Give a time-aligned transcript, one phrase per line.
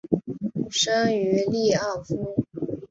[0.71, 2.43] 生于利沃夫。